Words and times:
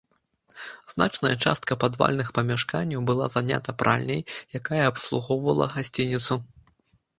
Значная 0.93 1.33
частка 1.45 1.77
падвальных 1.83 2.31
памяшканняў 2.39 3.05
была 3.11 3.29
занята 3.35 3.77
пральняй, 3.83 4.27
якая 4.63 4.83
абслугоўвала 4.95 5.71
гасцініцу. 5.79 6.43